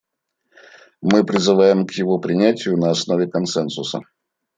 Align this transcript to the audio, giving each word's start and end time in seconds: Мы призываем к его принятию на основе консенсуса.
Мы 1.03 1.23
призываем 1.23 1.85
к 1.85 1.91
его 1.91 2.17
принятию 2.17 2.75
на 2.75 2.89
основе 2.89 3.27
консенсуса. 3.29 3.99